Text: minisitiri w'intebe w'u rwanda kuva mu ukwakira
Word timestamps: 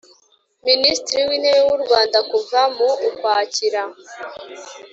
minisitiri 0.67 1.21
w'intebe 1.29 1.61
w'u 1.67 1.79
rwanda 1.83 2.19
kuva 2.29 2.59
mu 2.75 2.89
ukwakira 3.09 3.81